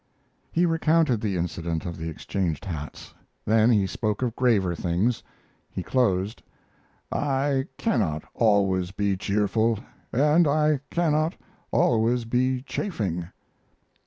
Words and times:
He 0.51 0.65
recounted 0.65 1.21
the 1.21 1.37
incident 1.37 1.85
of 1.85 1.95
the 1.95 2.09
exchanged 2.09 2.65
hats; 2.65 3.13
then 3.45 3.69
he 3.69 3.85
spoke 3.85 4.23
of 4.23 4.35
graver 4.35 4.73
things. 4.73 5.21
He 5.69 5.83
closed: 5.83 6.41
I 7.11 7.67
cannot 7.77 8.23
always 8.33 8.89
be 8.89 9.15
cheerful, 9.15 9.77
and 10.11 10.47
I 10.47 10.79
cannot 10.89 11.35
always 11.71 12.25
be 12.25 12.63
chaffing. 12.63 13.27